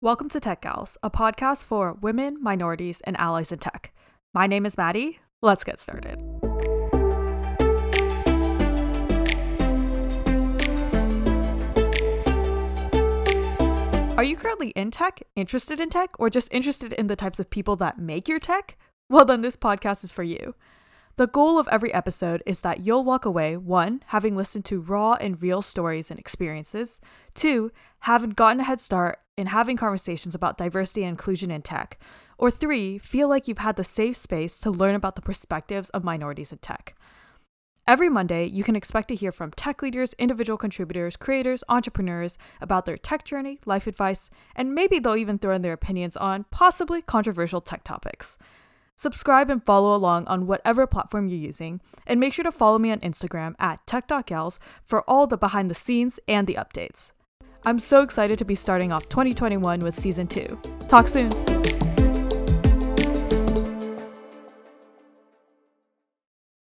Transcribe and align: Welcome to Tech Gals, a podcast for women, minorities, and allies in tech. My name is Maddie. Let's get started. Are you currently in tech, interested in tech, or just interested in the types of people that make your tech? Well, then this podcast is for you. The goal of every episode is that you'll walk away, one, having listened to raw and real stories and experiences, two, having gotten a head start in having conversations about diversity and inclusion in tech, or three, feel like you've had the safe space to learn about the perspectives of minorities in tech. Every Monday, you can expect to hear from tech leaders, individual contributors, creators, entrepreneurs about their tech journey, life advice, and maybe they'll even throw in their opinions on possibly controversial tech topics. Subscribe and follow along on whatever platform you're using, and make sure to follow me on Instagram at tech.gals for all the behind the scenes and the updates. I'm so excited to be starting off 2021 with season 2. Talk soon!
Welcome 0.00 0.28
to 0.28 0.38
Tech 0.38 0.62
Gals, 0.62 0.96
a 1.02 1.10
podcast 1.10 1.64
for 1.64 1.94
women, 1.94 2.40
minorities, 2.40 3.00
and 3.02 3.16
allies 3.16 3.50
in 3.50 3.58
tech. 3.58 3.92
My 4.32 4.46
name 4.46 4.64
is 4.64 4.78
Maddie. 4.78 5.18
Let's 5.42 5.64
get 5.64 5.80
started. 5.80 6.22
Are 14.16 14.22
you 14.22 14.36
currently 14.36 14.68
in 14.76 14.92
tech, 14.92 15.20
interested 15.34 15.80
in 15.80 15.90
tech, 15.90 16.10
or 16.20 16.30
just 16.30 16.46
interested 16.52 16.92
in 16.92 17.08
the 17.08 17.16
types 17.16 17.40
of 17.40 17.50
people 17.50 17.74
that 17.74 17.98
make 17.98 18.28
your 18.28 18.38
tech? 18.38 18.78
Well, 19.10 19.24
then 19.24 19.40
this 19.40 19.56
podcast 19.56 20.04
is 20.04 20.12
for 20.12 20.22
you. 20.22 20.54
The 21.18 21.26
goal 21.26 21.58
of 21.58 21.66
every 21.66 21.92
episode 21.92 22.44
is 22.46 22.60
that 22.60 22.86
you'll 22.86 23.02
walk 23.02 23.24
away, 23.24 23.56
one, 23.56 24.04
having 24.06 24.36
listened 24.36 24.64
to 24.66 24.80
raw 24.80 25.14
and 25.14 25.42
real 25.42 25.62
stories 25.62 26.12
and 26.12 26.20
experiences, 26.20 27.00
two, 27.34 27.72
having 28.02 28.30
gotten 28.30 28.60
a 28.60 28.62
head 28.62 28.80
start 28.80 29.18
in 29.36 29.48
having 29.48 29.76
conversations 29.76 30.36
about 30.36 30.56
diversity 30.56 31.02
and 31.02 31.10
inclusion 31.10 31.50
in 31.50 31.62
tech, 31.62 31.98
or 32.38 32.52
three, 32.52 32.98
feel 32.98 33.28
like 33.28 33.48
you've 33.48 33.58
had 33.58 33.74
the 33.74 33.82
safe 33.82 34.16
space 34.16 34.60
to 34.60 34.70
learn 34.70 34.94
about 34.94 35.16
the 35.16 35.20
perspectives 35.20 35.90
of 35.90 36.04
minorities 36.04 36.52
in 36.52 36.58
tech. 36.58 36.94
Every 37.84 38.08
Monday, 38.08 38.46
you 38.46 38.62
can 38.62 38.76
expect 38.76 39.08
to 39.08 39.16
hear 39.16 39.32
from 39.32 39.50
tech 39.50 39.82
leaders, 39.82 40.14
individual 40.20 40.56
contributors, 40.56 41.16
creators, 41.16 41.64
entrepreneurs 41.68 42.38
about 42.60 42.86
their 42.86 42.96
tech 42.96 43.24
journey, 43.24 43.58
life 43.66 43.88
advice, 43.88 44.30
and 44.54 44.72
maybe 44.72 45.00
they'll 45.00 45.16
even 45.16 45.40
throw 45.40 45.56
in 45.56 45.62
their 45.62 45.72
opinions 45.72 46.16
on 46.16 46.44
possibly 46.52 47.02
controversial 47.02 47.60
tech 47.60 47.82
topics. 47.82 48.38
Subscribe 49.00 49.48
and 49.48 49.64
follow 49.64 49.94
along 49.94 50.26
on 50.26 50.48
whatever 50.48 50.84
platform 50.84 51.28
you're 51.28 51.38
using, 51.38 51.80
and 52.04 52.18
make 52.18 52.34
sure 52.34 52.42
to 52.42 52.50
follow 52.50 52.80
me 52.80 52.90
on 52.90 52.98
Instagram 52.98 53.54
at 53.60 53.86
tech.gals 53.86 54.58
for 54.82 55.08
all 55.08 55.28
the 55.28 55.38
behind 55.38 55.70
the 55.70 55.74
scenes 55.76 56.18
and 56.26 56.48
the 56.48 56.54
updates. 56.54 57.12
I'm 57.64 57.78
so 57.78 58.02
excited 58.02 58.40
to 58.40 58.44
be 58.44 58.56
starting 58.56 58.90
off 58.90 59.08
2021 59.08 59.78
with 59.80 59.94
season 59.94 60.26
2. 60.26 60.58
Talk 60.88 61.06
soon! 61.06 61.30